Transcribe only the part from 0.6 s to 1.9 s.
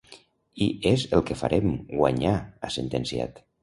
I és el que farem,